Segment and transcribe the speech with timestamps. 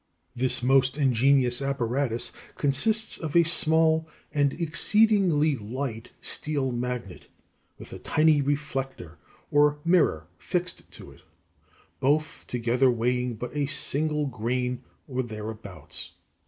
[0.35, 7.27] This most ingenious apparatus consists of a small and exceedingly light steel magnet
[7.79, 7.91] (a) (Fig.
[7.93, 9.19] 19) with a tiny reflector
[9.51, 11.21] or mirror fixed to it,
[11.99, 16.13] both together weighing but a single grain or thereabouts.